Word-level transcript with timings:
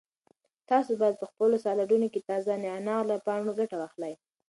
تاسو 0.69 0.91
باید 1.01 1.15
په 1.21 1.25
خپلو 1.31 1.55
سالاډونو 1.65 2.07
کې 2.11 2.19
د 2.21 2.25
تازه 2.29 2.51
نعناع 2.65 3.01
له 3.09 3.15
پاڼو 3.25 3.51
ګټه 3.59 3.75
واخلئ. 3.81 4.13